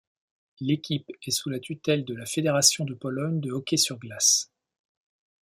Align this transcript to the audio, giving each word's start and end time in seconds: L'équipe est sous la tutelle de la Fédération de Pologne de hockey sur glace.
L'équipe 0.59 1.11
est 1.27 1.29
sous 1.29 1.51
la 1.51 1.59
tutelle 1.59 2.05
de 2.05 2.15
la 2.15 2.25
Fédération 2.25 2.85
de 2.85 2.95
Pologne 2.95 3.39
de 3.39 3.51
hockey 3.51 3.77
sur 3.77 3.99
glace. 3.99 4.49